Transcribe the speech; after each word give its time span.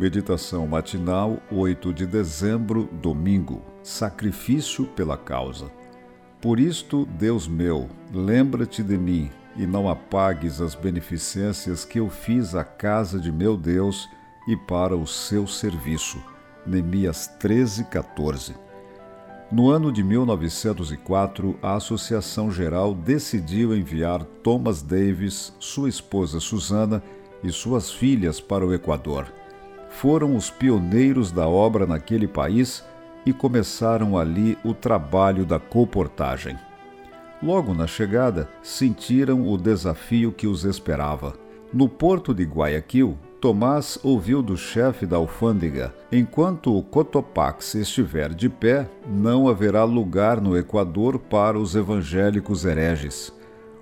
Meditação 0.00 0.64
matinal, 0.64 1.42
8 1.50 1.92
de 1.92 2.06
dezembro, 2.06 2.88
domingo. 3.02 3.60
Sacrifício 3.82 4.86
pela 4.86 5.16
causa. 5.16 5.72
Por 6.40 6.60
isto, 6.60 7.04
Deus 7.04 7.48
meu, 7.48 7.88
lembra-te 8.14 8.80
de 8.80 8.96
mim 8.96 9.28
e 9.56 9.66
não 9.66 9.88
apagues 9.88 10.60
as 10.60 10.76
beneficências 10.76 11.84
que 11.84 11.98
eu 11.98 12.08
fiz 12.08 12.54
à 12.54 12.62
casa 12.62 13.18
de 13.18 13.32
meu 13.32 13.56
Deus 13.56 14.08
e 14.46 14.56
para 14.56 14.96
o 14.96 15.04
seu 15.04 15.48
serviço. 15.48 16.22
Neemias 16.64 17.26
13, 17.40 17.82
14. 17.86 18.54
No 19.50 19.68
ano 19.68 19.90
de 19.90 20.04
1904, 20.04 21.58
a 21.60 21.74
Associação 21.74 22.52
Geral 22.52 22.94
decidiu 22.94 23.76
enviar 23.76 24.22
Thomas 24.44 24.80
Davis, 24.80 25.52
sua 25.58 25.88
esposa 25.88 26.38
Susana 26.38 27.02
e 27.42 27.50
suas 27.50 27.90
filhas 27.90 28.40
para 28.40 28.64
o 28.64 28.72
Equador 28.72 29.26
foram 29.90 30.36
os 30.36 30.50
pioneiros 30.50 31.30
da 31.32 31.48
obra 31.48 31.86
naquele 31.86 32.26
país 32.26 32.84
e 33.24 33.32
começaram 33.32 34.16
ali 34.16 34.56
o 34.64 34.72
trabalho 34.72 35.44
da 35.44 35.58
comportagem. 35.58 36.56
Logo 37.42 37.72
na 37.72 37.86
chegada, 37.86 38.48
sentiram 38.62 39.48
o 39.48 39.56
desafio 39.56 40.32
que 40.32 40.46
os 40.46 40.64
esperava. 40.64 41.34
No 41.72 41.88
porto 41.88 42.34
de 42.34 42.44
Guayaquil, 42.44 43.16
Tomás 43.40 43.96
ouviu 44.02 44.42
do 44.42 44.56
chefe 44.56 45.06
da 45.06 45.16
alfândega: 45.16 45.94
enquanto 46.10 46.76
o 46.76 46.82
Cotopax 46.82 47.76
estiver 47.76 48.34
de 48.34 48.48
pé, 48.48 48.88
não 49.06 49.46
haverá 49.46 49.84
lugar 49.84 50.40
no 50.40 50.58
Equador 50.58 51.18
para 51.18 51.56
os 51.56 51.76
evangélicos 51.76 52.64
hereges. 52.64 53.32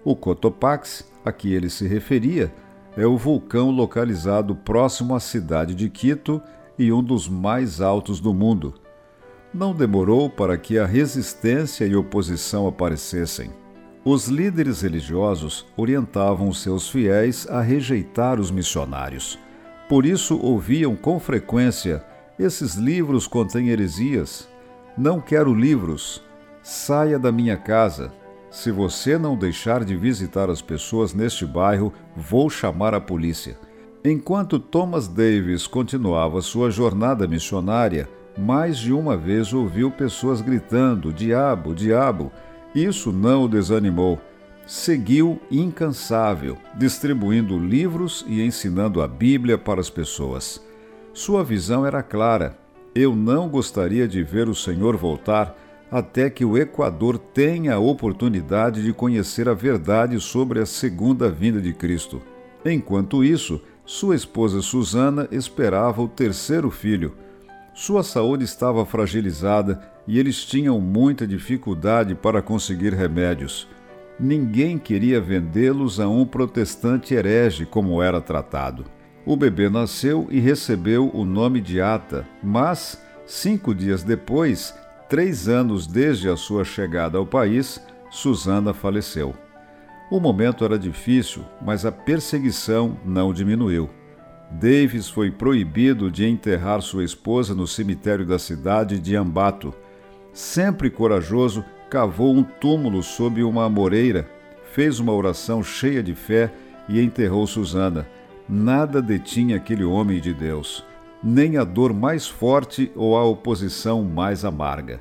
O 0.05 0.15
Cotopax, 0.15 1.11
a 1.25 1.33
que 1.33 1.55
ele 1.55 1.71
se 1.71 1.89
referia, 1.89 2.53
é 2.97 3.07
o 3.07 3.17
vulcão 3.17 3.71
localizado 3.71 4.55
próximo 4.55 5.15
à 5.15 5.21
cidade 5.21 5.75
de 5.75 5.91
Quito 5.91 6.41
e 6.79 6.91
um 6.91 7.03
dos 7.03 7.29
mais 7.29 7.81
altos 7.81 8.21
do 8.21 8.33
mundo. 8.33 8.75
Não 9.53 9.75
demorou 9.75 10.31
para 10.31 10.57
que 10.57 10.79
a 10.79 10.87
resistência 10.87 11.85
e 11.85 11.95
oposição 11.95 12.67
aparecessem. 12.67 13.51
Os 14.05 14.29
líderes 14.29 14.83
religiosos 14.83 15.67
orientavam 15.77 16.53
seus 16.53 16.89
fiéis 16.89 17.47
a 17.49 17.61
rejeitar 17.61 18.39
os 18.41 18.51
missionários. 18.51 19.39
Por 19.89 20.07
isso 20.07 20.39
ouviam 20.41 20.95
com 20.95 21.19
frequência: 21.19 22.05
esses 22.39 22.75
livros 22.75 23.27
contêm 23.27 23.69
heresias. 23.69 24.49
Não 24.97 25.21
quero 25.21 25.55
livros. 25.55 26.23
Saia 26.63 27.19
da 27.19 27.31
minha 27.33 27.57
casa. 27.57 28.13
Se 28.51 28.71
você 28.71 29.19
não 29.19 29.37
deixar 29.37 29.85
de 29.85 29.97
visitar 29.97 30.49
as 30.49 30.63
pessoas 30.63 31.13
neste 31.13 31.45
bairro, 31.45 31.93
vou 32.17 32.49
chamar 32.49 32.95
a 32.95 33.01
polícia. 33.01 33.59
Enquanto 34.05 34.59
Thomas 34.59 35.09
Davis 35.09 35.67
continuava 35.67 36.41
sua 36.41 36.71
jornada 36.71 37.27
missionária, 37.27 38.09
mais 38.39 38.79
de 38.79 38.93
uma 38.93 39.17
vez 39.17 39.53
ouviu 39.53 39.91
pessoas 39.91 40.41
gritando: 40.41 41.13
Diabo, 41.13 41.75
diabo! 41.75 42.31
Isso 42.75 43.11
não 43.11 43.45
o 43.45 43.49
desanimou. 43.49 44.21
Seguiu 44.67 45.41
incansável, 45.51 46.59
distribuindo 46.75 47.59
livros 47.59 48.25
e 48.29 48.43
ensinando 48.43 49.01
a 49.01 49.09
Bíblia 49.09 49.57
para 49.57 49.81
as 49.81 49.89
pessoas. 49.89 50.63
Sua 51.13 51.43
visão 51.43 51.87
era 51.87 52.03
clara: 52.03 52.57
eu 52.97 53.15
não 53.15 53.47
gostaria 53.47 54.09
de 54.09 54.23
ver 54.23 54.49
o 54.49 54.55
Senhor 54.55 54.97
voltar 54.97 55.55
até 55.91 56.29
que 56.29 56.45
o 56.45 56.59
Equador 56.59 57.19
tenha 57.19 57.75
a 57.75 57.79
oportunidade 57.79 58.83
de 58.83 58.93
conhecer 58.93 59.49
a 59.49 59.55
verdade 59.55 60.19
sobre 60.21 60.61
a 60.61 60.67
segunda 60.67 61.31
vinda 61.31 61.61
de 61.61 61.73
Cristo. 61.73 62.21
Enquanto 62.65 63.23
isso, 63.23 63.61
sua 63.85 64.17
esposa 64.17 64.61
Susana 64.61 65.29
esperava 65.31 66.03
o 66.03 66.09
terceiro 66.09 66.71
filho. 66.71 67.15
Sua 67.73 68.03
saúde 68.03 68.45
estava 68.45 68.85
fragilizada 68.85 69.81
e 70.09 70.19
eles 70.19 70.45
tinham 70.45 70.81
muita 70.81 71.27
dificuldade 71.27 72.15
para 72.15 72.43
conseguir 72.43 72.93
remédios. 72.93 73.69
Ninguém 74.19 74.79
queria 74.79 75.21
vendê-los 75.21 76.01
a 76.01 76.09
um 76.09 76.25
protestante 76.25 77.15
herege 77.15 77.67
como 77.67 78.03
era 78.03 78.21
tratado. 78.21 78.87
O 79.27 79.37
bebê 79.37 79.69
nasceu 79.69 80.27
e 80.31 80.41
recebeu 80.41 81.11
o 81.13 81.25
nome 81.25 81.61
de 81.61 81.81
Ata, 81.81 82.27
mas, 82.43 83.01
cinco 83.27 83.75
dias 83.75 84.03
depois, 84.03 84.75
três 85.09 85.49
anos 85.49 85.87
desde 85.87 86.29
a 86.29 86.37
sua 86.37 86.65
chegada 86.65 87.19
ao 87.19 87.27
país, 87.27 87.81
Susana 88.11 88.73
faleceu. 88.73 89.35
O 90.11 90.21
momento 90.21 90.65
era 90.65 90.79
difícil, 90.79 91.45
mas 91.61 91.85
a 91.85 91.93
perseguição 91.93 92.97
não 93.05 93.33
diminuiu. 93.33 93.91
Davis 94.51 95.09
foi 95.09 95.31
proibido 95.31 96.11
de 96.11 96.25
enterrar 96.25 96.81
sua 96.81 97.05
esposa 97.05 97.55
no 97.55 97.67
cemitério 97.67 98.25
da 98.25 98.39
cidade 98.39 99.01
de 99.01 99.17
Ambato. 99.17 99.75
Sempre 100.33 100.89
corajoso, 100.89 101.65
cavou 101.91 102.35
um 102.35 102.43
túmulo 102.43 103.03
sob 103.03 103.43
uma 103.43 103.65
amoreira, 103.65 104.29
fez 104.73 105.01
uma 105.01 105.13
oração 105.13 105.63
cheia 105.63 106.03
de 106.03 106.15
fé 106.15 106.53
e 106.89 107.01
enterrou 107.01 107.47
Susana. 107.47 108.07
Nada 108.49 109.03
detinha 109.03 109.57
aquele 109.57 109.85
homem 109.85 110.21
de 110.21 110.33
Deus 110.33 110.85
nem 111.29 111.57
a 111.57 111.65
dor 111.65 111.93
mais 111.93 112.29
forte 112.29 112.93
ou 112.95 113.17
a 113.17 113.25
oposição 113.25 114.05
mais 114.05 114.45
amarga. 114.45 115.01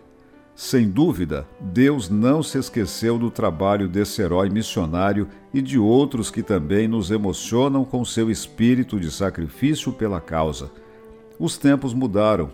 Sem 0.56 0.90
dúvida, 0.90 1.48
Deus 1.62 2.10
não 2.10 2.42
se 2.42 2.58
esqueceu 2.58 3.20
do 3.20 3.30
trabalho 3.30 3.88
desse 3.88 4.24
herói 4.24 4.50
missionário 4.50 5.28
e 5.54 5.62
de 5.62 5.78
outros 5.78 6.32
que 6.32 6.42
também 6.42 6.88
nos 6.88 7.12
emocionam 7.12 7.86
com 7.86 8.04
seu 8.04 8.32
espírito 8.32 9.00
de 9.00 9.12
sacrifício 9.12 9.94
pela 9.94 10.20
causa. 10.20 10.72
Os 11.38 11.60
tempos 11.60 11.94
mudaram 11.94 12.50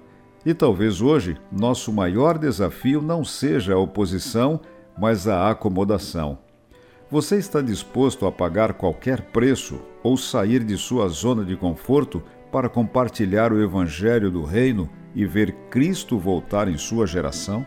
e 0.45 0.53
talvez 0.53 1.01
hoje 1.01 1.37
nosso 1.49 1.93
maior 1.93 2.37
desafio 2.37 3.01
não 3.01 3.23
seja 3.23 3.75
a 3.75 3.79
oposição, 3.79 4.59
mas 4.99 5.29
a 5.29 5.49
acomodação. 5.49 6.37
Você 7.09 7.37
está 7.37 7.61
disposto 7.61 8.25
a 8.25 8.31
pagar 8.33 8.73
qualquer 8.73 9.21
preço 9.21 9.79
ou 10.03 10.17
sair 10.17 10.61
de 10.61 10.75
sua 10.75 11.07
zona 11.07 11.45
de 11.45 11.55
conforto 11.55 12.21
para 12.51 12.69
compartilhar 12.69 13.53
o 13.53 13.61
Evangelho 13.61 14.29
do 14.29 14.43
Reino 14.43 14.89
e 15.15 15.25
ver 15.25 15.53
Cristo 15.69 16.19
voltar 16.19 16.67
em 16.67 16.77
sua 16.77 17.07
geração? 17.07 17.65